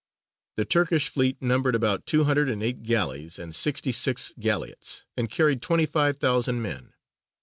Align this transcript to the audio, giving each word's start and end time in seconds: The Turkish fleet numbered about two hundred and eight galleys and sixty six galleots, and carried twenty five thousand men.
The 0.55 0.65
Turkish 0.65 1.09
fleet 1.09 1.39
numbered 1.43 1.75
about 1.75 2.07
two 2.07 2.23
hundred 2.23 2.49
and 2.49 2.63
eight 2.63 2.81
galleys 2.81 3.37
and 3.37 3.53
sixty 3.53 3.91
six 3.91 4.33
galleots, 4.39 5.05
and 5.15 5.29
carried 5.29 5.61
twenty 5.61 5.85
five 5.85 6.17
thousand 6.17 6.63
men. 6.63 6.93